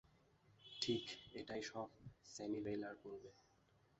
ঠিক, 0.81 1.03
এটাই 1.33 1.61
সব 1.61 1.87
সানিভেইলার 2.25 2.95
বলবে। 3.03 3.29